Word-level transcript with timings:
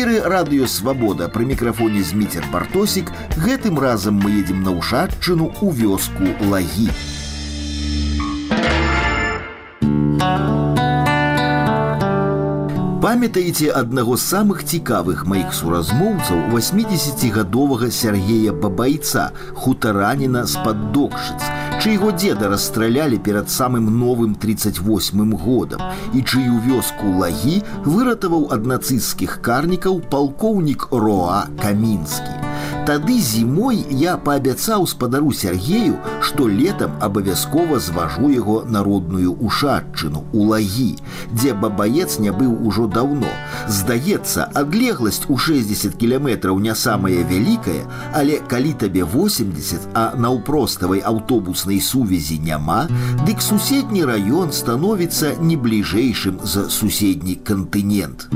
эфіры 0.00 0.24
радыёвабода 0.24 1.28
пры 1.28 1.44
мікрафоне 1.44 2.00
зміцер 2.00 2.46
бартосік 2.52 3.12
гэтым 3.36 3.76
разам 3.76 4.16
мы 4.24 4.32
едзем 4.40 4.64
на 4.64 4.72
ўшадчыну 4.72 5.52
ў 5.60 5.68
вёску 5.76 6.32
лагі. 6.48 6.88
Памятаеце 13.04 13.68
аднаго 13.70 14.16
з 14.16 14.24
самых 14.24 14.64
цікавых 14.64 15.28
маіх 15.28 15.52
суразмоўцаў 15.54 16.48
80гадовага 16.56 17.92
Сергея 17.92 18.56
Бабайца, 18.56 19.30
хутараніна 19.54 20.42
з-пад 20.48 20.90
докшыц, 21.80 21.82
чыйго 21.82 22.12
деда 22.12 22.48
расстралялі 22.48 23.18
перад 23.18 23.50
самым 23.50 23.98
новым 23.98 24.34
38 24.34 25.36
годам 25.36 25.80
і 26.12 26.22
чыю 26.22 26.60
вёску 26.66 27.06
лагі 27.18 27.62
выратаваў 27.84 28.48
ад 28.52 28.66
нацысцкіх 28.66 29.40
карнікаў 29.42 30.00
палкоўнік 30.10 30.88
Роа 30.90 31.46
Камінскі. 31.62 32.49
Тады 32.86 33.18
зімой 33.18 33.82
я 33.90 34.16
паабяцаў 34.16 34.86
спадару 34.86 35.32
Сергею, 35.32 35.96
што 36.22 36.46
летам 36.46 36.92
абавязкова 37.02 37.80
зважу 37.82 38.30
яго 38.30 38.62
народную 38.62 39.34
ушадчыну 39.34 40.22
у 40.32 40.46
лагі, 40.52 40.94
дзе 41.32 41.54
бабаец 41.54 42.18
не 42.22 42.30
быў 42.30 42.54
ужо 42.62 42.86
даўно. 42.86 43.32
Здаецца, 43.66 44.46
адлегласць 44.54 45.26
у 45.28 45.36
60 45.36 45.98
кіляметраў 45.98 46.62
не 46.62 46.74
самая 46.74 47.26
вялікая, 47.26 47.82
але 48.14 48.38
калі 48.46 48.72
табе 48.78 49.02
80, 49.02 49.90
а 49.94 50.12
наўпроставай 50.14 51.02
аўтобуснай 51.02 51.80
сувязі 51.80 52.38
няма, 52.38 52.86
дык 53.26 53.42
суседні 53.42 54.06
раён 54.06 54.54
становіцца 54.54 55.34
не 55.40 55.58
бліжэйшым 55.58 56.38
за 56.46 56.70
суседні 56.70 57.34
кантынент. 57.34 58.30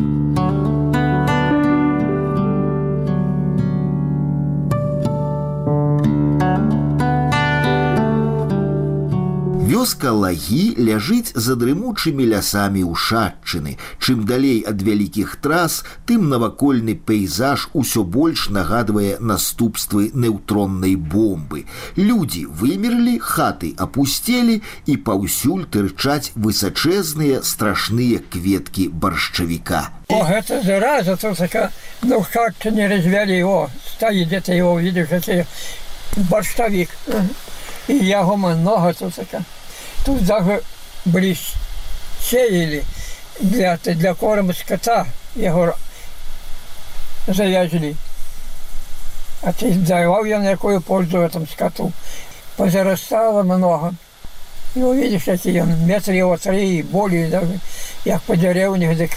Вёска 9.65 10.11
лагі 10.13 10.77
ляжыць 10.77 11.33
за 11.33 11.55
дрымучымі 11.57 12.25
лясамі 12.29 12.83
ўшадчыны. 12.85 13.71
Чым 13.97 14.21
далей 14.29 14.59
ад 14.61 14.83
вялікіх 14.85 15.31
трас, 15.41 15.77
тым 16.05 16.27
навакольны 16.29 16.93
пейзаж 16.93 17.63
усё 17.73 18.03
больш 18.05 18.43
нагадвае 18.53 19.17
наступствы 19.17 20.11
неўтроннай 20.13 20.93
бомбы. 20.93 21.65
Людзі 21.97 22.45
вымерлі, 22.45 23.17
хаты 23.17 23.73
апусцелі 23.73 24.61
і 24.85 24.97
паўсюль 25.07 25.65
тырчаць 25.65 26.29
высачэзныя 26.37 27.41
страшныя 27.41 28.21
кветкі 28.21 28.93
баршчавіка. 28.93 29.89
О, 30.13 30.21
гэта 30.29 30.61
зараза 30.61 31.17
така 31.17 31.71
ну 32.03 32.23
как 32.31 32.53
ты 32.61 32.69
не 32.69 32.85
развялі 32.87 33.33
его 33.33 33.71
стаі 33.95 34.25
где-то 34.29 34.53
его 34.53 34.77
видишь 34.77 35.09
барштавік 36.29 36.89
і 37.88 37.94
яго 38.06 38.36
много 38.36 38.92
тут 38.92 39.14
така 39.14 39.44
тут 40.04 40.24
даже 40.24 40.62
были 41.04 41.36
сеяли 42.20 42.84
для, 43.40 43.76
для 43.78 44.14
корма 44.14 44.52
скота, 44.52 45.06
его 45.34 45.74
завязали. 47.26 47.96
А 49.42 49.52
ты 49.52 49.72
давал 49.72 50.24
я 50.24 50.38
на 50.38 50.52
какую 50.52 50.80
пользу 50.80 51.18
этому 51.18 51.46
скоту. 51.46 51.92
Позарастало 52.56 53.42
много. 53.42 53.94
И 54.74 54.82
увидишь, 54.82 55.24
какие 55.24 55.60
он, 55.60 55.86
метр 55.86 56.12
его 56.12 56.36
три, 56.36 56.78
и 56.78 56.82
более 56.82 57.28
даже, 57.28 57.58
як 58.04 58.22
по 58.22 58.36
деревнях, 58.36 58.96
так 58.98 59.10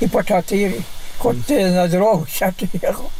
и 0.00 0.08
по 0.08 0.24
четыре. 0.24 0.80
Хоть 1.18 1.46
ты 1.46 1.70
на 1.70 1.86
дорогу 1.86 2.26
сейчас 2.26 2.54
ехал. 2.80 3.10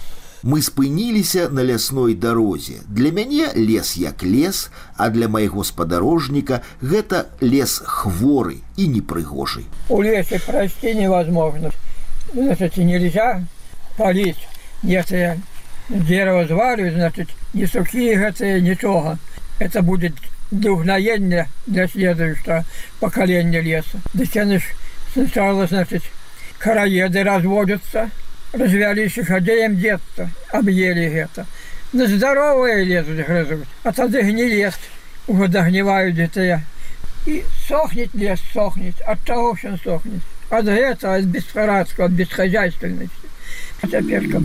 мы 0.43 0.63
спыніліся 0.63 1.49
на 1.49 1.61
лясной 1.61 2.15
дарозе. 2.15 2.81
Для 2.89 3.11
мяне 3.11 3.49
лес 3.55 3.97
як 3.97 4.23
лес, 4.23 4.71
а 4.97 5.09
для 5.11 5.29
майго 5.29 5.65
спадарожніка 5.65 6.63
гэта 6.81 7.27
лес 7.41 7.83
хворы 7.85 8.63
і 8.77 8.89
непрыгожы. 8.89 9.65
У 9.89 10.03
лесе 10.03 10.39
пройти 10.39 10.95
невозможно. 10.95 11.71
Значит, 12.33 12.77
нельзя 12.77 13.45
палить 13.97 14.39
если 14.83 15.41
дерево 15.89 16.47
зваривать, 16.47 16.95
значит, 16.95 17.29
не 17.55 17.67
сухие 17.67 18.17
гэтые, 18.17 18.61
ничего. 18.61 19.17
Это 19.59 19.83
будет 19.83 20.15
дугноение 20.51 21.49
для 21.67 21.89
следующего 21.89 22.65
поколения 23.01 23.61
леса. 23.61 24.01
Да 24.13 24.25
сначала, 25.13 25.67
значит, 25.67 26.03
короеды 26.59 27.25
разводятся, 27.25 28.11
развялись 28.53 29.19
ходеем 29.27 29.77
детства, 29.77 30.31
объели 30.51 31.05
это. 31.05 31.47
На 31.93 32.07
здоровые 32.07 32.85
лезут 32.85 33.27
грызут, 33.27 33.67
а 33.83 33.93
тогда 33.93 34.21
гниет, 34.23 34.75
уже 35.27 35.49
догнивают 35.49 36.17
детей. 36.17 36.57
И 37.27 37.45
сохнет 37.67 38.15
лес, 38.15 38.41
сохнет. 38.53 39.01
От 39.07 39.21
того, 39.25 39.57
что 39.57 39.69
он 39.69 39.79
сохнет. 39.79 40.23
От 40.51 40.67
этого, 40.67 41.15
от 41.17 41.25
бесхорадства, 41.25 42.07
от 42.07 42.13
бесхозяйственности. 42.13 43.15
А 43.83 43.87
теперь 43.87 44.31
как... 44.31 44.43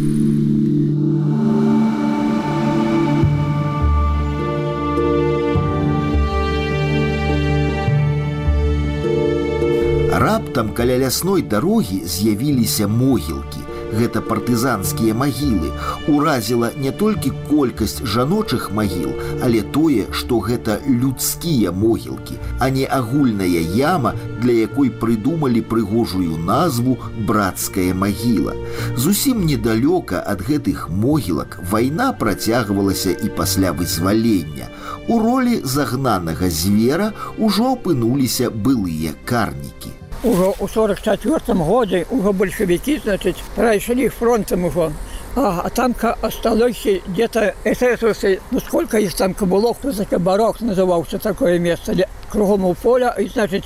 Раптам 10.16 10.74
каля 10.74 10.98
лясной 11.00 11.42
дарогі 11.42 12.02
з'явіліся 12.06 12.88
могілкі 12.88 13.47
гэта 13.94 14.22
партызанскія 14.22 15.14
магілы 15.14 15.72
уразіла 16.08 16.72
не 16.78 16.92
толькі 16.92 17.32
колькасць 17.50 18.02
жаночых 18.04 18.72
магіл, 18.72 19.14
але 19.44 19.62
тое, 19.62 20.06
што 20.12 20.40
гэта 20.40 20.80
людскія 20.88 21.72
могілкі, 21.72 22.40
а 22.60 22.70
не 22.70 22.86
агульная 22.86 23.64
яма, 23.78 24.14
для 24.42 24.54
якой 24.66 24.90
прыдумалі 24.90 25.62
прыгожую 25.62 26.38
назву 26.38 26.98
брацкая 27.28 27.94
магіла. 27.94 28.54
Зусім 28.98 29.46
недалёка 29.46 30.24
ад 30.26 30.42
гэтых 30.42 30.90
могілак 30.90 31.60
вайна 31.72 32.12
працягвалася 32.14 33.12
і 33.12 33.30
пасля 33.30 33.72
вызвалення. 33.72 34.70
У 35.08 35.20
ролі 35.20 35.62
загнанага 35.64 36.50
звера 36.50 37.12
ўжо 37.38 37.76
апынуліся 37.76 38.50
былыя 38.50 39.14
карнікі 39.26 39.97
уже 40.25 40.53
у 40.59 40.69
44 40.69 41.41
году 41.55 42.05
уже 42.11 42.33
большевики, 42.33 43.01
значит, 43.03 43.37
прошли 43.55 44.09
фронтом 44.09 44.65
уже. 44.65 44.93
А, 45.37 45.63
а 45.65 45.71
там 45.71 45.95
осталось 46.23 46.85
где-то 47.07 47.55
эсэсовцы, 47.65 48.41
ну 48.51 48.61
сколько 48.61 48.99
их 48.99 49.15
там 49.15 49.35
было, 49.39 49.73
кто 49.73 49.93
за 49.93 50.05
барок 50.19 50.61
назывался 50.61 51.19
такое 51.19 51.59
место, 51.59 51.95
кругом 52.29 52.65
у 52.65 52.75
поля, 52.75 53.11
и, 53.11 53.29
значит, 53.29 53.65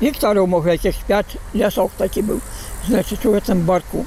гектаров, 0.00 0.48
может, 0.48 0.72
этих 0.72 0.96
пять 1.04 1.36
лесов 1.52 1.90
таки 1.98 2.22
был, 2.22 2.40
значит, 2.86 3.22
в 3.24 3.32
этом 3.32 3.62
барку. 3.62 4.06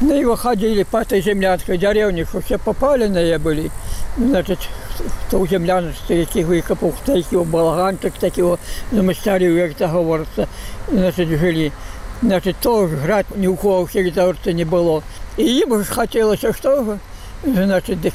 На 0.00 0.12
его 0.12 0.36
ходили 0.36 0.82
по 0.84 0.98
этой 0.98 1.20
землянской 1.20 1.78
деревне, 1.78 2.26
все 2.44 2.58
попаленные 2.58 3.38
были, 3.38 3.70
значит, 4.16 4.60
хто 5.27 5.45
земляночці, 5.45 6.13
які 6.13 6.43
викопав, 6.43 6.93
такий 7.05 7.39
балаганчик, 7.39 8.13
такого 8.19 8.57
замастарів, 8.91 9.57
як 9.57 9.71
це 9.77 9.85
говориться, 9.85 10.47
значить, 10.91 11.29
жили. 11.29 11.71
Значить, 12.23 12.55
теж 12.55 12.89
грати 13.03 13.33
ні 13.35 13.47
у 13.47 13.55
кого 13.55 13.83
в 13.83 14.53
не 14.53 14.65
було. 14.65 15.03
І 15.37 15.43
їм 15.43 15.83
ж 15.83 15.93
хотілося 15.93 16.53
що, 16.53 16.97
значить, 17.45 18.13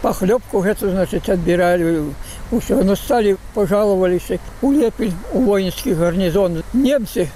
похлебку 0.00 0.62
эту, 0.62 0.90
значит, 0.90 1.28
отбирали. 1.28 2.04
Все. 2.50 2.82
Но 2.82 2.96
стали, 2.96 3.36
пожаловались 3.54 4.30
у 4.62 4.72
Лепель, 4.72 5.12
у 5.32 5.40
воинский 5.40 5.94
гарнизон. 5.94 6.62
Немцы, 6.72 7.28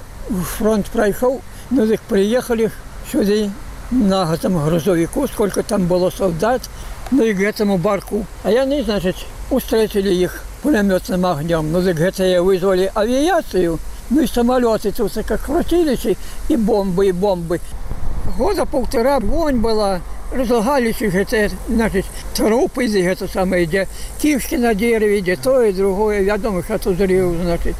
фронт 0.56 0.86
проехал, 0.86 1.40
но 1.70 1.84
их 1.84 2.00
приехали 2.02 2.70
сюда 3.10 3.50
на 3.90 4.34
этом 4.34 4.64
грузовику, 4.64 5.26
сколько 5.28 5.62
там 5.62 5.86
было 5.86 6.10
солдат, 6.10 6.62
ну 7.11 7.23
и 7.23 7.33
к 7.33 7.41
этому 7.41 7.77
барку. 7.77 8.25
А 8.43 8.51
яны, 8.51 8.83
значит, 8.83 9.15
устретили 9.49 10.13
их 10.13 10.43
пулеметным 10.61 11.25
огнем. 11.25 11.71
Ну 11.71 11.81
так 11.81 11.99
это 11.99 12.23
я 12.23 12.41
вызвали 12.41 12.91
авиацию, 12.93 13.79
ну 14.09 14.21
и 14.21 14.27
самолеты 14.27 14.91
тут 14.91 15.13
как 15.25 15.45
крутились, 15.45 16.17
и 16.49 16.55
бомбы, 16.55 17.07
и 17.07 17.11
бомбы. 17.11 17.59
Года 18.37 18.65
полтора 18.65 19.19
вонь 19.19 19.57
была, 19.57 20.01
разлагались 20.31 21.01
это, 21.01 21.49
значит, 21.67 22.05
трупы, 22.35 22.85
это 22.85 23.27
самое, 23.27 23.65
где 23.65 23.87
кишки 24.21 24.55
на 24.55 24.73
дереве, 24.75 25.21
где 25.21 25.35
то 25.35 25.63
и 25.63 25.71
другое. 25.71 26.23
Я 26.23 26.37
думаю, 26.37 26.63
что 26.63 26.77
тут 26.77 26.95
взрыв, 26.95 27.35
значит 27.41 27.75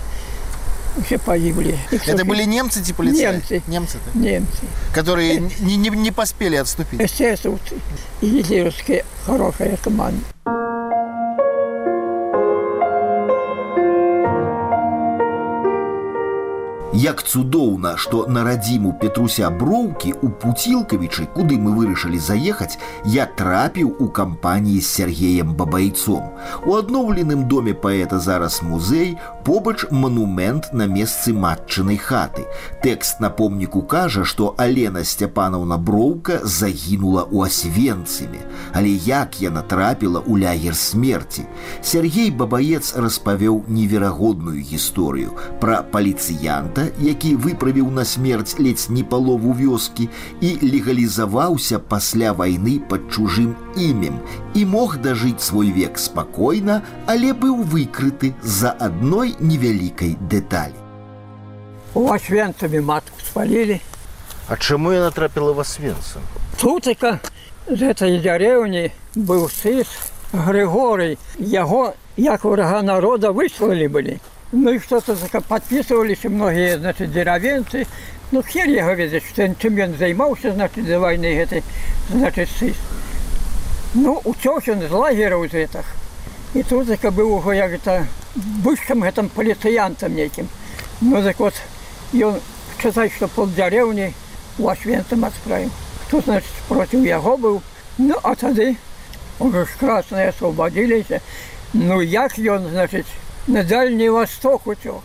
все 1.06 1.18
погибли. 1.18 1.78
Их 1.92 2.08
Это 2.08 2.26
были 2.26 2.44
немцы 2.44 2.82
типа 2.82 3.00
полицаи? 3.00 3.36
Немцы. 3.36 3.62
Немцы, 3.68 3.98
да? 4.06 4.20
Немцы. 4.20 4.62
Которые 4.94 5.38
э... 5.38 5.50
не, 5.60 5.76
не, 5.76 5.90
не 5.90 6.12
поспели 6.12 6.56
отступить? 6.56 7.02
Эсэсовцы. 7.02 7.76
И 8.22 8.30
гитлеровская 8.30 9.04
хорошая 9.26 9.78
команда. 9.78 10.20
Як 16.97 17.23
цудоўна, 17.23 17.97
што 17.97 18.27
на 18.29 18.45
радзіму 18.45 18.93
Петруся 19.01 19.49
броўкі 19.49 20.13
у 20.21 20.29
пуцілкавічы, 20.29 21.25
куды 21.33 21.57
мы 21.57 21.73
вырашылі 21.73 22.21
заехаць, 22.21 22.77
я 23.09 23.25
трапіў 23.25 23.97
у 23.99 24.09
кампаніі 24.13 24.81
з 24.81 24.89
Сергеем 25.01 25.55
Бабайцом. 25.57 26.37
У 26.69 26.77
адноўленым 26.77 27.49
доме 27.49 27.73
паэта 27.73 28.21
зараз 28.21 28.61
музей, 28.61 29.17
побач 29.45 29.87
манумент 29.91 30.69
на 30.77 30.85
месцы 30.85 31.33
матчынай 31.33 31.97
хаты. 31.97 32.45
Тэкст 32.85 33.25
на 33.25 33.31
помніку 33.31 33.83
кажа, 33.83 34.25
што 34.29 34.55
Алена 34.59 35.01
Сцяпанаўна 35.01 35.81
броўка 35.81 36.45
загінула 36.45 37.25
ў 37.25 37.49
асвенцыме. 37.49 38.45
Але 38.77 38.93
як 39.09 39.41
яна 39.41 39.65
трапіла 39.65 40.21
ў 40.21 40.45
лягер 40.45 40.77
смерці? 40.77 41.49
Сергей 41.81 42.31
Бабаец 42.31 42.93
распавёў 43.01 43.65
неверагодную 43.67 44.61
гісторыю 44.61 45.33
пра 45.57 45.81
паліцыянта, 45.81 46.83
які 47.00 47.36
выправіў 47.36 47.92
на 47.92 48.06
смерць 48.06 48.56
ледзь 48.60 48.90
не 48.90 49.04
палову 49.04 49.54
вёскі 49.54 50.10
і 50.42 50.50
легалізаваўся 50.62 51.80
пасля 51.80 52.34
вайны 52.34 52.80
пад 52.80 53.10
чужым 53.12 53.56
імем 53.76 54.20
і 54.54 54.66
мог 54.66 54.98
дажыць 54.98 55.42
свой 55.42 55.72
век 55.72 56.00
спакойна, 56.00 56.82
але 57.06 57.34
быў 57.34 57.64
выкрыты 57.64 58.34
з-за 58.44 58.74
адной 58.80 59.36
невялікай 59.40 60.18
дэталі. 60.30 60.76
У 61.94 62.08
Асвенцамі 62.14 62.82
матку 62.82 63.18
спалілі. 63.26 63.82
А 64.48 64.56
чаму 64.56 64.94
яна 64.94 65.12
трапіла 65.12 65.52
в 65.52 65.60
асвенцам? 65.60 66.22
Тутыка 66.62 67.20
з 67.68 67.80
гэтай 67.84 68.22
дзярэўні 68.22 68.92
быў 69.16 69.50
сыс 69.50 69.88
Григорый. 70.32 71.18
Яго 71.40 71.94
як 72.18 72.44
врага 72.44 72.82
народа 72.82 73.32
выслалі 73.32 73.88
былі. 73.88 74.20
Ну 74.52 74.72
и 74.72 74.80
что-то 74.80 75.16
подписывались 75.42 76.24
многие, 76.24 76.78
значит, 76.78 77.12
деревенцы. 77.12 77.86
Ну, 78.32 78.42
хер 78.42 78.68
его 78.68 78.92
ведет, 78.92 79.24
что 79.24 79.54
чем 79.56 79.80
он 79.80 79.98
занимался, 79.98 80.54
значит, 80.54 80.86
до 80.86 81.00
войны 81.00 81.26
этой, 81.26 81.64
значит, 82.10 82.50
сыс. 82.50 82.76
Ну, 83.94 84.22
учился 84.24 84.72
он 84.72 84.84
из 84.84 84.92
лагеря 84.92 85.44
из 85.44 85.54
этих. 85.54 85.86
И 86.54 86.64
тут 86.64 86.88
так 86.88 87.14
был 87.14 87.34
уже, 87.34 87.56
як 87.56 87.72
это, 87.72 88.08
бывшим 88.36 89.04
этим 89.04 89.30
полициянтом 89.30 90.16
неким. 90.16 90.48
Ну, 91.02 91.22
так 91.22 91.40
вот, 91.40 91.54
и 92.14 92.24
он 92.24 92.40
сказать, 92.78 93.12
что 93.14 93.28
пол 93.28 93.50
у 94.60 94.68
Освенцим 94.70 95.26
отправил. 95.26 95.72
Тут, 96.10 96.24
значит, 96.26 96.50
против 96.70 97.04
его 97.04 97.38
был. 97.38 97.62
Ну, 97.98 98.16
а 98.24 98.36
тогда 98.36 98.64
уже 99.40 99.68
красные 99.80 100.30
освободились. 100.30 101.22
Ну, 101.74 102.00
як 102.00 102.34
он, 102.38 102.70
значит, 102.70 103.06
на 103.47 103.63
дальній 103.63 104.11
восток 104.11 104.67
утек. 104.67 105.03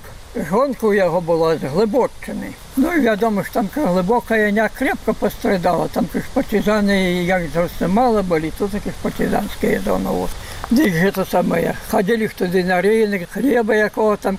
Жонка 0.50 0.86
у 0.86 0.94
яго 0.94 1.20
была 1.22 1.56
з 1.58 1.64
глыбоччыны. 1.64 2.54
Ну 2.76 2.94
і 2.94 3.00
вядома 3.02 3.44
ж 3.44 3.52
там 3.54 3.70
глыбокая 3.74 4.52
не 4.52 4.70
крепка 4.70 5.14
пострадала, 5.14 5.88
там 5.88 6.06
ж 6.14 6.22
партизаны 6.34 7.24
як 7.26 7.50
заўсты 7.54 7.88
мала 7.88 8.22
былі, 8.22 8.52
тут 8.58 8.72
такіх 8.72 8.94
партизанская 9.02 9.80
зона 9.80 10.12
вот. 10.12 10.30
Ды 10.70 10.90
гэта 10.92 11.26
самае 11.26 11.76
хадзілі 11.90 12.28
туды 12.38 12.64
на 12.64 12.82
рынок, 12.82 13.30
хлеба 13.32 13.74
якого 13.76 14.18
там 14.18 14.38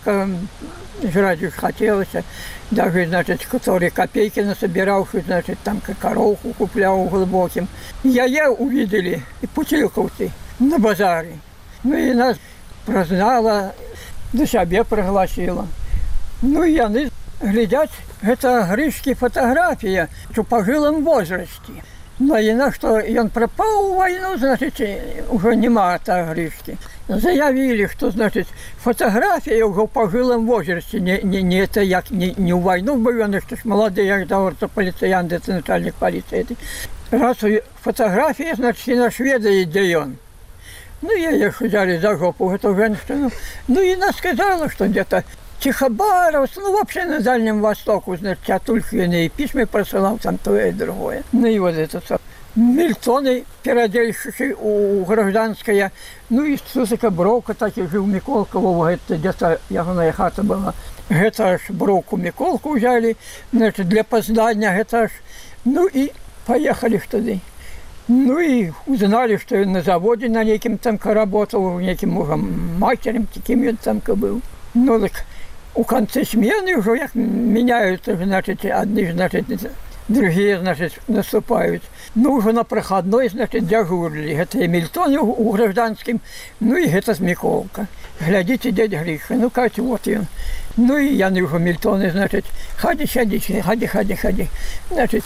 жраць 1.02 1.40
ж 1.40 1.50
хацелася. 1.50 2.22
Даже, 2.70 3.06
значит, 3.06 3.46
которые 3.46 3.90
копейки 3.90 4.40
насобиравши, 4.40 5.24
значит, 5.26 5.58
там 5.64 5.80
коровку 6.00 6.52
купляў 6.52 7.08
глыбокім. 7.08 7.66
Яе 8.04 8.48
увидели 8.48 9.22
і 9.42 9.46
путілкаўцы 9.46 10.30
на 10.60 10.78
базары. 10.78 11.40
Ну 11.82 11.96
і 11.96 12.14
нас 12.14 12.36
прознала 12.84 13.72
до 14.33 14.47
сябе 14.47 14.83
прыгласіла. 14.83 15.67
Ну 16.41 16.63
яны 16.65 17.09
глядзяць, 17.39 17.93
гэта 18.21 18.63
грышкі 18.67 19.13
фатаграфія 19.13 20.09
у 20.35 20.43
пажылым 20.43 21.03
возрасце. 21.03 21.83
На 22.19 22.37
яна, 22.39 22.69
што 22.71 22.99
ён 23.01 23.29
прапаў 23.33 23.77
у 23.89 23.95
вайну, 23.97 24.35
значыць, 24.37 24.81
ужо 25.29 25.53
няма 25.53 25.97
та 25.97 26.23
грышкі. 26.29 26.77
Заявілі, 27.07 27.87
што 27.91 28.11
значыць 28.11 28.47
фатаграфія 28.83 29.65
ўжо 29.65 29.85
ў 29.85 29.93
пажылым 29.93 30.45
возрасце 30.45 30.99
не, 30.99 31.19
не, 31.23 31.41
не 31.41 31.63
это 31.65 31.81
як 31.81 32.11
не, 32.11 32.33
не 32.37 32.53
ў 32.53 32.61
вайну 32.61 32.95
быў 32.95 33.25
яны 33.25 33.41
што 33.41 33.57
ж 33.57 33.65
малады 33.65 34.05
як 34.07 34.27
даварца 34.27 34.69
паліцыян 34.69 35.27
ды 35.27 35.41
начальнік 35.47 35.95
паліцыі. 35.99 36.57
Раз 37.11 37.43
фатаграфія 37.83 38.55
значыць 38.55 38.97
наш 38.97 39.19
ведае, 39.19 39.65
дзе 39.65 39.83
ён. 39.99 40.15
Ну, 41.03 41.13
я 41.13 41.31
их 41.31 41.59
взяли 41.59 41.97
за 41.97 42.17
жопу, 42.17 42.49
эту 42.49 42.73
женщину. 42.75 43.29
Ну, 43.67 43.81
и 43.81 43.93
она 43.93 44.13
сказала, 44.13 44.69
что 44.69 44.87
где-то 44.87 45.25
Тихобаровск, 45.59 46.53
ну, 46.55 46.71
вообще 46.71 47.03
на 47.03 47.19
Дальнем 47.19 47.59
Востоку, 47.59 48.15
значит, 48.15 48.49
а 48.49 48.59
только 48.59 48.95
и 48.95 49.29
письма 49.29 49.65
просылал, 49.65 50.17
там 50.17 50.37
то 50.37 50.57
и 50.57 50.71
другое. 50.71 51.23
Ну, 51.33 51.45
и 51.45 51.59
вот 51.59 51.75
это 51.75 51.99
все. 51.99 52.17
Мильтоны, 52.55 53.43
переодельщики 53.63 54.55
у 54.57 55.03
гражданская, 55.03 55.91
ну, 56.29 56.45
и 56.45 56.57
Сусика 56.71 57.09
Брока, 57.09 57.53
так 57.53 57.77
и 57.77 57.85
жил 57.85 58.05
Миколкового, 58.05 58.97
где-то 59.09 59.59
ягоная 59.69 60.13
хата 60.13 60.41
была. 60.41 60.73
Это 61.09 61.57
ж 61.57 61.61
Броку 61.67 62.15
Миколку 62.15 62.77
взяли, 62.77 63.17
значит, 63.51 63.89
для 63.89 64.05
познания, 64.05 64.73
это 64.73 65.09
ж, 65.09 65.11
ну, 65.65 65.85
и 65.85 66.13
поехали 66.45 67.01
туда. 67.11 67.33
Ну 68.07 68.39
и 68.39 68.71
узнали, 68.85 69.37
что 69.37 69.55
на 69.65 69.81
заводе 69.81 70.27
на 70.27 70.43
неким 70.43 70.77
там 70.77 70.99
работал, 71.03 71.79
неким 71.79 72.11
мужем 72.11 72.77
матерем, 72.77 73.27
таким 73.33 73.67
он 73.67 73.77
там 73.77 73.99
был. 73.99 74.41
Ну 74.73 74.99
так 74.99 75.25
у 75.75 75.83
конце 75.83 76.25
смены 76.25 76.75
уже 76.75 76.97
як 76.97 77.15
меняются, 77.15 78.15
значит, 78.15 78.65
одни, 78.65 79.11
значит, 79.11 79.45
другие, 80.07 80.59
значит, 80.59 80.93
наступают. 81.07 81.83
Ну, 82.15 82.33
уже 82.33 82.51
на 82.51 82.63
проходной, 82.63 83.29
значит, 83.29 83.67
дежурили. 83.67 84.35
Это 84.35 84.63
Эмильтон 84.63 85.15
у 85.17 85.51
гражданским, 85.51 86.21
ну 86.59 86.75
и 86.75 86.87
это 86.87 87.15
Смеколка. 87.15 87.87
Глядите, 88.19 88.71
дядя 88.71 88.99
Гриша, 88.99 89.33
ну, 89.35 89.49
кажется, 89.49 89.81
вот 89.81 90.07
он. 90.07 90.27
Ну 90.77 90.97
и 90.97 91.13
я 91.13 91.29
не 91.29 91.41
уже 91.41 91.59
Мильтоны, 91.59 92.11
значит, 92.11 92.45
ходи, 92.77 93.07
ходи, 93.07 93.39
ходи, 93.39 93.85
ходи, 93.85 94.15
ходи. 94.15 94.47
Значит, 94.91 95.23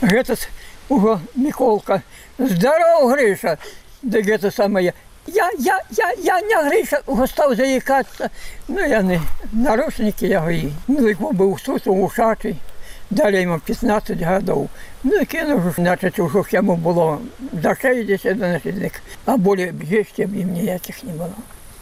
этот 0.00 0.48
уже 0.89 1.19
Миколка. 1.35 2.03
Здорово, 2.37 3.13
Гриша! 3.13 3.57
Да 4.01 4.19
это 4.19 4.51
самое. 4.51 4.93
Я, 5.27 5.49
я, 5.57 5.79
я, 5.89 6.11
я 6.17 6.41
не 6.41 6.69
Гриша, 6.69 7.01
став 7.27 7.55
заїкатися. 7.55 8.29
Ну, 8.67 8.85
я 8.85 9.01
не 9.01 9.21
наручники 9.53 10.27
його 10.27 10.51
і. 10.51 10.71
Ну, 10.87 11.07
як 11.07 11.33
був 11.33 11.59
суд 11.59 11.81
ушачий. 11.85 12.55
Далі 13.09 13.41
йому 13.41 13.59
15 13.59 14.21
років. 14.21 14.69
Ну, 15.03 15.15
і 15.15 15.25
кинув, 15.25 15.61
значить, 15.75 16.19
уже 16.19 16.43
йому 16.51 16.75
було 16.75 17.19
за 17.63 17.75
60, 17.75 18.37
значить, 18.37 19.01
а 19.25 19.37
більше 19.37 19.71
б'єшки 19.71 20.25
б 20.25 20.35
їм 20.35 20.51
ніяких 20.51 21.03
не 21.03 21.11
було. 21.11 21.29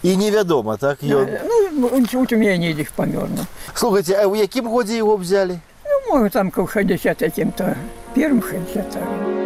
І 0.03 0.17
невядома, 0.17 0.77
так? 0.77 1.03
Ён... 1.03 1.27
Ну, 1.71 1.89
он 1.93 2.05
чуть 2.07 2.33
у 2.33 2.38
меня 2.38 2.57
не 2.57 2.71
їх 2.71 2.91
помер. 2.91 3.27
Ну. 3.38 3.45
Слухайте, 3.73 4.13
а 4.13 4.27
ў 4.27 4.35
якім 4.35 4.67
годзе 4.67 4.97
яго 4.97 5.15
взяли? 5.15 5.59
Ну, 5.85 6.15
может, 6.15 6.33
там 6.33 6.51
к 6.51 6.67
60 6.67 7.17
каким-то, 7.17 7.75
первым 8.17 8.41
60 8.41 9.43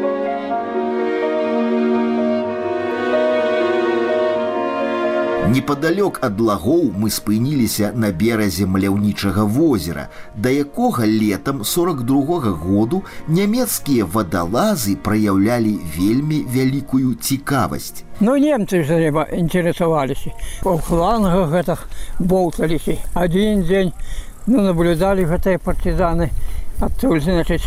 Непадалёк 5.47 6.17
ад 6.27 6.41
лагоў 6.43 6.89
мы 7.01 7.09
спыніліся 7.09 7.91
на 7.95 8.09
беразе 8.11 8.65
маляўнічага 8.67 9.45
возера, 9.57 10.09
да 10.35 10.51
якога 10.51 11.07
летам 11.07 11.63
42 11.63 12.39
-го 12.39 12.51
году 12.63 13.03
нямецкія 13.27 14.05
вадалазы 14.05 14.97
праяўлялі 14.97 15.79
вельмі 15.97 16.43
вялікую 16.55 17.15
цікавасць. 17.15 18.03
Ну 18.19 18.35
немцы 18.37 18.83
же 18.83 19.07
интересовались. 19.31 20.27
По 20.63 20.77
флангах 20.77 21.49
гэтых 21.49 21.87
болталіся. 22.19 22.97
Один 23.13 23.63
дзень 23.63 23.93
ну, 24.47 24.61
наблюдали 24.61 25.23
гэтыя 25.23 25.59
партизаны. 25.59 26.29
Оттуль, 26.81 27.21
значит, 27.21 27.61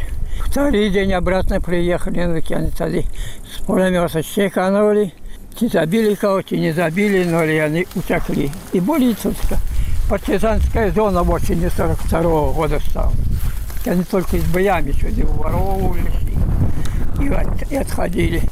второй 0.44 0.90
день 0.90 1.12
обратно 1.12 1.60
приехали, 1.60 2.24
ну, 2.24 2.56
они 2.56 2.70
тогда 2.70 2.98
с 2.98 3.60
пулемета 3.66 4.22
стеканули. 4.22 5.12
Ці 5.58 5.68
забили 5.68 6.16
кого, 6.16 6.42
ці 6.42 6.56
не 6.56 6.72
забили, 6.72 7.24
но 7.24 7.38
они 7.38 7.86
утекли. 7.94 8.50
И 8.72 8.80
более 8.80 9.14
Цуцка. 9.14 9.58
Партизанская 10.08 10.90
зона 10.90 11.22
в 11.22 11.30
осени 11.30 11.70
42 11.76 12.20
-го 12.20 12.54
года 12.54 12.80
стала. 12.80 13.12
Они 13.86 14.04
только 14.04 14.38
с 14.38 14.44
боями 14.44 14.92
сюда 14.92 15.22
уворовывались 15.28 16.14
и, 17.20 17.28
от, 17.28 17.72
и 17.72 17.76
отходили. 17.76 18.42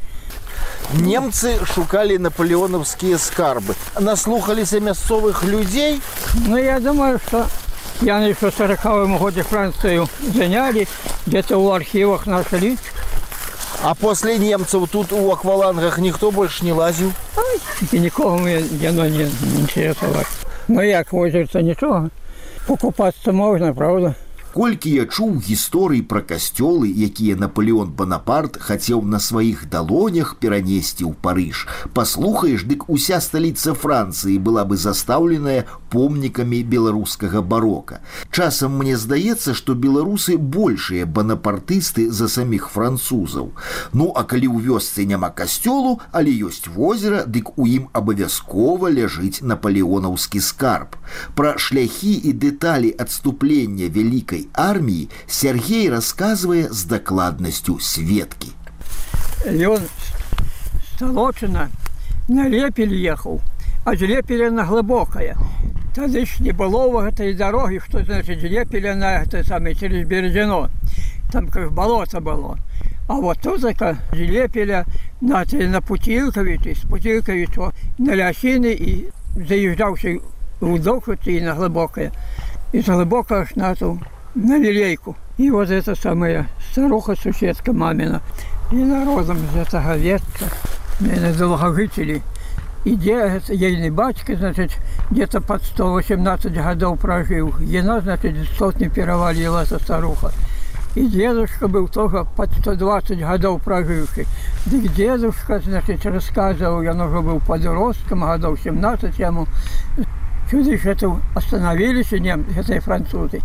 Немцы 0.95 1.59
шукали 1.67 2.17
наполеоновские 2.19 3.19
скарбы. 3.19 3.75
Наслухаліся 4.01 4.81
мясцовых 4.81 5.45
людей. 5.45 6.01
Ну, 6.47 6.57
я 6.57 6.81
думаю, 6.81 7.19
что 7.27 7.47
я 8.04 8.20
еще 8.20 8.52
в 8.52 8.56
40 8.56 9.20
году 9.20 9.44
Францию 9.44 10.08
заняли, 10.34 10.88
где-то 11.26 11.58
в 11.58 11.72
архивах 11.72 12.26
нашли. 12.26 12.78
А 13.82 13.96
после 13.96 14.38
немцев 14.38 14.90
тут 14.92 15.12
у 15.14 15.32
аквалангах 15.32 15.98
никто 15.98 16.32
больше 16.32 16.66
не 16.66 16.74
лазил? 16.74 17.12
Ай, 17.38 17.60
и 17.92 18.00
никого 18.00 18.38
мне 18.38 18.58
оно 18.88 19.08
не 19.08 19.24
интересовало. 19.24 20.24
Ну 20.68 20.82
як 20.82 21.12
возиться 21.12 21.62
ничего. 21.62 22.10
Покупаться 22.68 23.32
можно, 23.32 23.74
правда? 23.74 24.16
колькі 24.59 24.91
я 24.91 25.05
чуў 25.05 25.37
гісторыі 25.45 26.03
пра 26.11 26.21
касцёлы 26.29 26.89
якія 27.07 27.37
наполеон 27.39 27.91
бонапарт 27.99 28.57
хацеў 28.59 29.03
на 29.07 29.21
сваіх 29.23 29.69
далонях 29.71 30.33
перанесці 30.41 31.05
ў 31.05 31.13
парыж 31.27 31.61
паслухаеш 31.95 32.65
дык 32.71 32.89
уся 32.89 33.21
сталіца 33.21 33.75
францыі 33.83 34.35
была 34.49 34.65
бы 34.65 34.81
застаўленая 34.85 35.63
помнікамі 35.95 36.63
беларускага 36.75 37.43
барока 37.53 38.01
часам 38.33 38.75
мне 38.81 38.97
здаецца 38.97 39.55
што 39.61 39.77
беларусы 39.85 40.39
большыя 40.57 41.07
банапартысты 41.07 42.09
за 42.11 42.27
саміх 42.27 42.67
французаў 42.73 43.53
ну 43.93 44.11
а 44.11 44.25
калі 44.25 44.49
ў 44.49 44.73
вёсцы 44.73 45.07
няма 45.13 45.31
касцёлу 45.43 46.01
але 46.11 46.35
ёсць 46.49 46.67
возера 46.67 47.23
дык 47.39 47.53
у 47.55 47.69
ім 47.69 47.87
абавязкова 47.93 48.91
ляжыць 48.97 49.45
наполеонаўскі 49.55 50.43
скарб 50.51 50.99
пра 51.39 51.55
шляхі 51.69 52.17
і 52.17 52.33
дэталі 52.33 52.97
адступлення 53.07 53.93
вялікай 53.93 54.42
армии 54.54 55.10
Сергей 55.28 55.90
рассказывая 55.90 56.70
с 56.70 56.84
докладностью 56.84 57.80
Светки. 57.80 58.50
Ён 59.46 59.82
Столочина 60.96 61.70
на 62.28 62.48
Лепель 62.48 62.94
ехал, 62.94 63.42
а 63.84 63.96
з 63.96 64.02
Лепеля 64.02 64.52
на 64.52 64.66
глубокое. 64.66 65.36
Тады 65.96 66.26
ж 66.26 66.40
не 66.40 66.52
было 66.52 67.08
этой 67.08 67.34
дороги, 67.34 67.80
что 67.86 68.04
значит 68.04 68.42
Лепеля 68.42 68.96
на 68.96 69.22
это 69.22 69.44
самое 69.44 69.76
через 69.76 70.08
Березино. 70.08 70.70
Там 71.32 71.48
как 71.48 71.72
болото 71.72 72.20
было. 72.22 72.58
А 73.08 73.14
вот 73.16 73.40
тут 73.42 73.62
з 73.62 73.74
Лепеля 74.14 74.86
на, 75.20 75.44
на 75.52 75.82
Путилкович, 75.82 76.78
с 76.78 76.88
Путилкович 76.88 77.50
на 77.98 78.16
Лясины 78.16 78.74
и 78.74 79.10
заезжавший 79.36 80.22
в 80.62 80.82
Дохоть 80.82 81.28
и 81.28 81.42
на 81.42 81.54
глубокое. 81.54 82.12
И 82.72 82.82
с 82.82 82.86
глубокого 82.86 83.48
на 83.56 83.76
ту 83.76 84.00
на 84.36 84.58
лилейку. 84.58 85.16
И 85.38 85.50
вот 85.50 85.70
эта 85.70 85.96
самая 85.96 86.48
старуха 86.72 87.16
суседка 87.16 87.74
мамина, 87.74 88.22
и 88.72 88.76
народом 88.76 89.38
из 89.38 89.56
этого 89.56 89.96
ветка, 89.98 90.46
наверное, 91.00 91.34
долгожители. 91.34 92.22
И 92.86 92.96
где 92.96 93.42
ейный 93.48 93.92
батька, 93.92 94.36
значит, 94.36 94.72
где-то 95.10 95.40
под 95.40 95.64
118 95.64 96.54
годов 96.54 97.00
прожил. 97.00 97.54
Ена, 97.60 98.02
значит, 98.02 98.36
сотни 98.58 98.90
перевалила 98.90 99.64
эта 99.64 99.82
старуха. 99.82 100.32
И 100.96 101.08
дедушка 101.08 101.68
был 101.68 101.88
тоже 101.88 102.26
под 102.36 102.52
120 102.52 103.20
годов 103.20 103.64
проживший. 103.64 104.28
Да 104.66 104.78
дедушка, 104.78 105.62
значит, 105.64 106.06
рассказывал, 106.06 106.82
я 106.82 106.94
уже 106.94 107.22
был 107.22 107.40
подростком, 107.40 108.22
годов 108.22 108.60
17 108.62 109.18
ему. 109.18 109.48
Чудо, 110.52 110.74
это 110.74 111.22
остановились, 111.36 112.12
немцы, 112.12 112.52
это 112.60 112.82
французы 112.82 113.40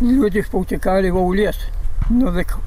люди 0.00 0.42
поутекали 0.42 1.06
его 1.06 1.26
в 1.26 1.34
лес. 1.34 1.56
Ну 2.10 2.32
так 2.32 2.58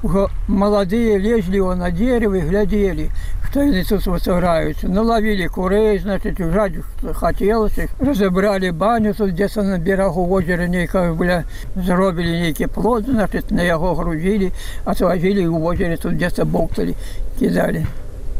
молодые 0.46 1.18
лезли 1.18 1.56
его 1.56 1.74
на 1.74 1.90
дерево 1.90 2.34
и 2.36 2.42
глядели, 2.42 3.10
что 3.50 3.60
они 3.60 3.82
тут 3.82 4.06
вытворяются. 4.06 4.86
Наловили 4.86 5.48
курей, 5.48 5.98
значит, 5.98 6.38
жать 6.38 6.74
хотелось. 7.14 7.74
Разобрали 7.98 8.70
баню 8.70 9.14
тут 9.14 9.30
где-то 9.30 9.62
на 9.62 9.78
берегу 9.78 10.30
озера, 10.30 10.68
некое, 10.68 11.12
бля, 11.12 11.44
заробили 11.74 12.38
некий 12.40 12.66
плод, 12.66 13.04
значит, 13.06 13.50
на 13.50 13.62
его 13.62 13.96
грузили, 13.96 14.52
отвозили 14.84 15.44
в 15.44 15.64
озере, 15.64 15.96
тут 15.96 16.12
где-то 16.12 16.44
болтали, 16.44 16.94
кидали. 17.40 17.84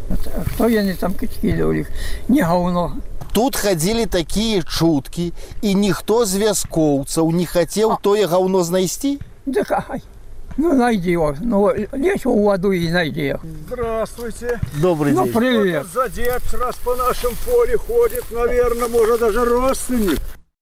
А 0.09 0.15
что 0.55 0.67
они 0.67 0.93
там 0.93 1.15
кидали? 1.15 1.85
Не 2.29 2.43
говно, 2.43 2.93
тут 3.34 3.56
хадзілі 3.56 4.06
такія 4.06 4.62
чуткі 4.62 5.34
і 5.62 5.76
ніхто 5.76 6.26
з 6.26 6.42
вяскоўцаў 6.42 7.32
не 7.32 7.46
хацеў 7.46 7.98
тое 8.02 8.26
гаўно 8.26 8.64
знайсці 8.64 9.20
да, 9.46 9.84
ну 10.58 10.74
найди 10.74 11.12
его 11.12 11.36
ну 11.40 11.70
лезь 11.92 12.26
в 12.26 12.32
воду 12.32 12.72
и 12.72 12.90
найди 12.90 13.28
их 13.30 13.38
здравствуйте 13.68 14.60
добрый 14.82 15.14
ну, 15.14 15.26
день 15.26 15.34
привет 15.34 15.86
за 15.94 16.10
дед 16.10 16.42
раз 16.54 16.76
по 16.78 16.96
нашему 16.96 17.36
поле 17.46 17.78
ходит 17.78 18.26
наверное 18.32 18.88
может 18.88 19.20
даже 19.20 19.46
родственник 19.46 20.20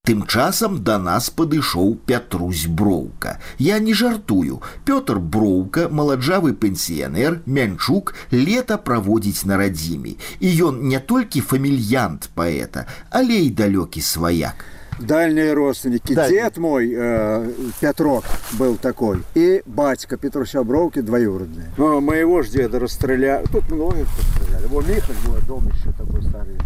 Тым 0.09 0.27
часам 0.29 0.83
да 0.85 0.99
нас 1.01 1.31
падышоў 1.33 1.95
Пятрусь 2.05 2.67
броўка. 2.67 3.39
Я 3.57 3.79
не 3.79 3.93
жартую. 3.93 4.61
Пётр 4.85 5.17
броўка, 5.17 5.89
маладжавы 5.89 6.53
пенсіянер, 6.53 7.41
мянчук 7.47 8.13
лета 8.31 8.77
праводзіць 8.77 9.49
на 9.49 9.57
радзіме. 9.57 10.13
І 10.39 10.47
ён 10.69 10.85
не 10.93 10.99
толькі 10.99 11.41
фамільянт 11.41 12.29
паэта, 12.37 12.85
але 13.09 13.49
і 13.49 13.49
далёкі 13.49 14.01
сваяк. 14.01 14.65
Дальние 14.99 15.53
родственники. 15.53 16.13
Да. 16.13 16.29
Дед 16.29 16.57
мой, 16.57 16.93
э, 16.93 17.51
Петрок, 17.81 18.23
был 18.53 18.77
такой. 18.77 19.23
И 19.33 19.61
батька 19.65 20.17
Петруся 20.17 20.63
Бровки 20.63 21.01
двоюродный. 21.01 21.65
Но 21.77 21.99
моего 21.99 22.43
ж 22.43 22.49
деда 22.49 22.79
расстреляли. 22.79 23.45
Тут 23.51 23.69
многих 23.69 24.07
расстреляли. 24.17 24.67
Вот 24.67 24.87
Михаль, 24.87 25.15
мой 25.27 25.41
дом 25.47 25.67
еще 25.67 25.91
такой 25.97 26.21
старый. 26.23 26.57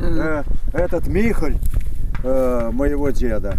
Mm. 0.00 0.18
Э, 0.18 0.44
этот 0.72 1.06
Михаль, 1.06 1.58
э, 2.23 2.69
моего 2.71 3.09
деда 3.09 3.57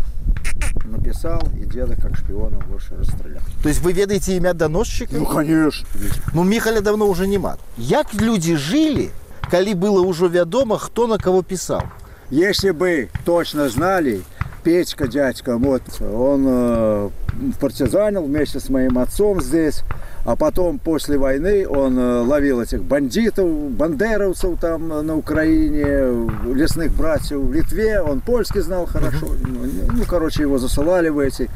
написал, 0.85 1.41
и 1.61 1.65
деда 1.65 1.97
как 1.97 2.17
шпиона 2.17 2.59
больше 2.69 2.95
расстрелял. 2.97 3.43
То 3.63 3.69
есть 3.69 3.81
вы 3.81 3.93
ведаете 3.93 4.37
имя 4.37 4.55
доносчика? 4.55 5.17
Ну, 5.17 5.27
конечно. 5.27 5.87
Ну, 6.35 6.45
Михаля 6.45 6.81
давно 6.81 7.07
уже 7.07 7.27
нема. 7.27 7.57
Як 7.77 8.15
люди 8.15 8.57
жили, 8.57 9.11
коли 9.51 9.75
было 9.75 10.01
уже 10.01 10.29
вядома, 10.29 10.79
кто 10.79 11.07
на 11.07 11.19
кого 11.19 11.43
писал? 11.43 11.83
Если 12.31 12.71
бы 12.71 13.11
точно 13.25 13.69
знали, 13.69 14.23
Петька, 14.63 15.09
дядька, 15.09 15.59
вот, 15.59 15.83
он 16.01 16.45
э, 16.47 17.11
партизанил 17.59 18.23
вместе 18.23 18.61
с 18.61 18.69
моим 18.69 18.97
отцом 18.99 19.41
здесь, 19.43 19.83
а 20.25 20.37
потом 20.37 20.79
после 20.79 21.19
войны 21.19 21.67
он 21.67 21.99
э, 21.99 22.21
ловил 22.21 22.61
этих 22.61 22.83
бандитов, 22.85 23.49
бандеровцев 23.73 24.61
там 24.61 24.89
на 24.89 25.17
Украине, 25.17 26.29
лесных 26.55 26.93
братьев 26.93 27.41
в 27.41 27.53
Литве, 27.53 28.01
он 28.01 28.21
польский 28.21 28.61
знал 28.61 28.87
хорошо, 28.87 29.35
ну, 29.41 29.69
ну 29.97 30.05
короче, 30.07 30.43
его 30.43 30.59
засылали 30.59 31.09
в 31.09 31.19
эти. 31.19 31.51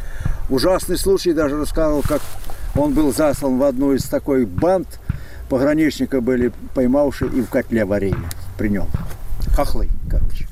Ужасный 0.50 0.98
случай, 0.98 1.32
даже 1.32 1.56
рассказывал, 1.56 2.02
как 2.02 2.22
он 2.74 2.92
был 2.92 3.14
заслан 3.14 3.58
в 3.58 3.62
одну 3.62 3.92
из 3.92 4.04
такой 4.04 4.46
банд, 4.46 4.88
пограничника 5.48 6.20
были 6.20 6.52
поймавшие 6.74 7.30
и 7.30 7.40
в 7.40 7.50
котле 7.50 7.84
варили 7.84 8.18
при 8.58 8.68
нем. 8.68 8.88
Хохлы, 9.54 9.88
короче 10.10 10.48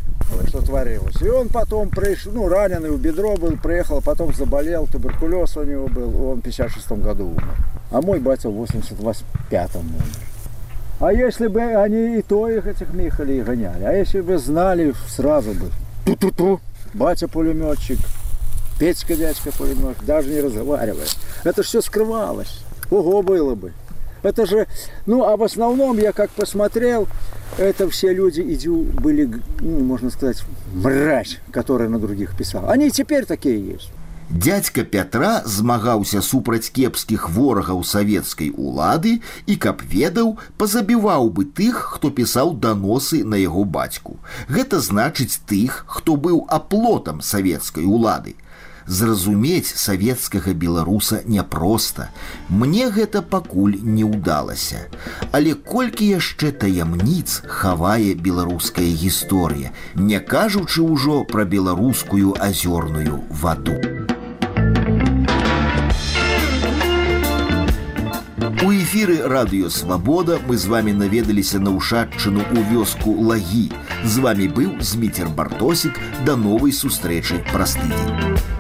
что 0.49 0.61
творилось. 0.63 1.21
И 1.21 1.29
он 1.29 1.49
потом 1.49 1.89
пришел, 1.89 2.33
ну, 2.33 2.49
раненый 2.49 2.91
в 2.91 3.01
бедро 3.01 3.37
был, 3.37 3.57
приехал, 3.57 4.01
потом 4.01 4.35
заболел, 4.35 4.87
туберкулез 4.87 5.57
у 5.57 5.65
него 5.65 5.89
был, 5.89 6.31
он 6.31 6.41
в 6.41 6.43
56 6.43 6.93
году 6.93 7.29
умер. 7.29 7.57
А 7.91 8.01
мой 8.01 8.21
батя 8.21 8.49
в 8.49 8.63
85-м 8.63 9.81
умер. 9.81 10.05
А 11.01 11.13
если 11.13 11.49
бы 11.49 11.61
они 11.61 12.19
и 12.19 12.23
то 12.23 12.49
их, 12.49 12.67
этих 12.67 12.93
Михалей 12.95 13.43
гоняли, 13.43 13.85
а 13.85 13.93
если 13.93 14.21
бы 14.21 14.39
знали, 14.39 14.95
сразу 15.09 15.53
бы, 15.53 15.71
ту-ту-ту, 16.05 16.61
батя 16.95 17.29
пулеметчик, 17.29 17.99
Петька 18.79 19.17
дядька 19.17 19.51
пулеметчик, 19.53 20.05
даже 20.05 20.31
не 20.31 20.41
разговаривая. 20.41 21.07
Это 21.45 21.63
все 21.63 21.81
скрывалось. 21.81 22.61
Ого 22.91 23.23
было 23.23 23.55
бы. 23.55 23.73
Это 24.24 24.46
же, 24.46 24.68
ну, 25.06 25.24
а 25.24 25.38
в 25.38 25.44
основном 25.44 25.98
я 25.98 26.12
как 26.12 26.30
посмотрел, 26.32 27.08
это 27.58 27.90
все 27.90 28.14
люди 28.14 28.42
идю, 28.42 28.84
были, 28.84 29.30
ну, 29.62 29.80
можно 29.80 30.10
сказать, 30.10 30.44
мразь, 30.74 31.40
которая 31.52 31.90
на 31.90 32.00
других 32.00 32.36
писала. 32.38 32.72
Они 32.72 32.88
и 32.88 32.92
теперь 32.92 33.26
такие 33.26 33.66
есть. 33.66 33.92
Дядька 34.30 34.84
Пятра 34.84 35.42
змагаўся 35.44 36.22
супраць 36.22 36.70
кепскіх 36.70 37.32
ворагаў 37.34 37.80
савецкай 37.82 38.52
улады 38.54 39.14
і 39.50 39.56
каб 39.58 39.82
ведаў, 39.82 40.38
пазабіваў 40.62 41.32
бы 41.34 41.46
тых, 41.50 41.80
хто 41.96 42.12
пісаў 42.14 42.54
даносы 42.54 43.24
на 43.26 43.42
яго 43.42 43.64
бацьку. 43.66 44.20
Гэта 44.46 44.86
значыць 44.86 45.42
тых, 45.50 45.82
хто 45.88 46.14
быў 46.14 46.46
аплотам 46.46 47.26
савецкай 47.26 47.90
улады 47.90 48.36
зразумець 48.90 49.70
савецкага 49.76 50.54
беларуса 50.54 51.22
няпроста. 51.26 52.10
Мне 52.50 52.90
гэта 52.90 53.22
пакуль 53.22 53.78
не 53.82 54.04
ўдалася. 54.04 54.90
Але 55.32 55.54
колькі 55.54 56.10
яшчэ 56.18 56.52
таямніц 56.52 57.46
хавае 57.46 58.18
беларуская 58.18 58.90
гісторыя, 58.90 59.72
не 59.96 60.20
кажучы 60.20 60.82
ўжо 60.82 61.24
пра 61.30 61.46
беларускую 61.46 62.34
азёрную 62.42 63.22
ваду. 63.30 63.78
У 68.60 68.72
эфіры 68.76 69.22
радыёвабода 69.24 70.40
мы 70.46 70.58
з 70.58 70.66
вами 70.68 70.92
наведаліся 70.92 71.62
на 71.64 71.72
ўшадчыну 71.72 72.44
ў 72.44 72.60
вёску 72.74 73.16
лагі. 73.16 73.72
З 74.04 74.20
вами 74.20 74.52
быў 74.52 74.82
зміцер 74.84 75.30
бартосік 75.32 75.96
да 76.26 76.36
новай 76.36 76.76
сустрэчы 76.76 77.40
праз 77.54 77.80
тыдзень. 77.80 78.53